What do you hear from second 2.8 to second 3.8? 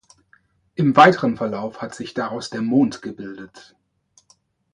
gebildet.